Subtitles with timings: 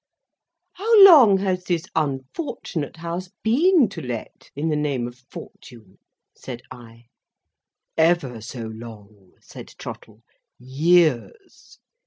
[0.73, 5.99] "How long has this unfortunate House been to let, in the name of Fortune?"
[6.35, 7.05] said I.
[7.95, 10.23] "Ever so long," said Trottle.
[10.57, 11.77] "Years."